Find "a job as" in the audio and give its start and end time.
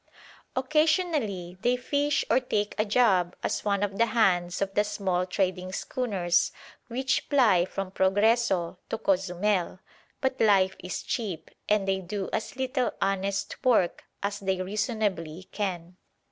2.79-3.63